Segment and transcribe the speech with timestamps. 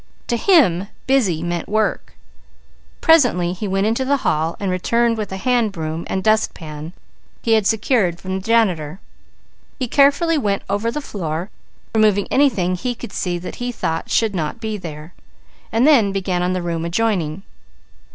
[0.29, 2.13] To him "busy" meant work.
[3.01, 6.93] Presently he went into the hall and returned with a hand broom and dust pan
[7.43, 8.99] he had secured from the janitor.
[9.77, 11.51] He carefully went over the floor,
[11.93, 15.13] removing anything he could see that he thought should not be there,
[15.71, 17.43] and then began on the room adjoining.